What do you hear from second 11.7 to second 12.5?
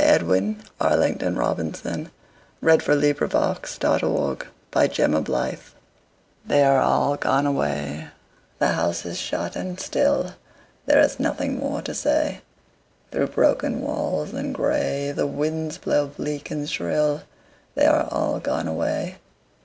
to say.